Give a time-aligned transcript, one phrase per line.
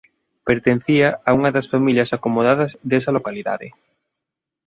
[0.49, 3.67] Pertencía a unha das familias acomodadas desa localidade.